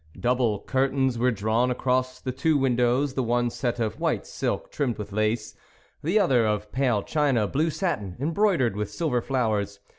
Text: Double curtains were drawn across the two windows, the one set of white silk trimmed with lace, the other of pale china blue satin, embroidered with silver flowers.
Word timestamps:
Double 0.19 0.59
curtains 0.61 1.19
were 1.19 1.29
drawn 1.29 1.69
across 1.69 2.19
the 2.19 2.31
two 2.31 2.57
windows, 2.57 3.13
the 3.13 3.21
one 3.21 3.51
set 3.51 3.79
of 3.79 3.99
white 3.99 4.25
silk 4.25 4.71
trimmed 4.71 4.97
with 4.97 5.11
lace, 5.11 5.55
the 6.01 6.17
other 6.17 6.43
of 6.43 6.71
pale 6.71 7.03
china 7.03 7.45
blue 7.45 7.69
satin, 7.69 8.17
embroidered 8.19 8.75
with 8.75 8.89
silver 8.89 9.21
flowers. 9.21 9.79